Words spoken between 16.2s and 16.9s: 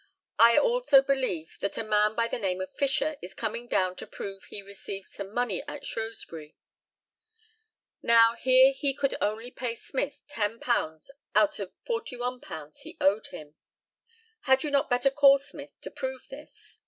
this?